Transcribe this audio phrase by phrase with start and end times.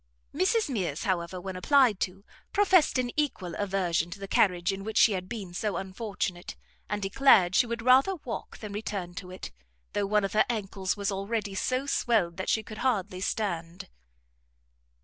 [0.33, 4.97] Mrs Mears, however, when applied to, professed an equal aversion to the carriage in which
[4.97, 6.55] she had been so unfortunate,
[6.89, 9.51] and declared she would rather walk than return to it,
[9.93, 13.89] though one of her ancles was already so swelled that she could hardly stand.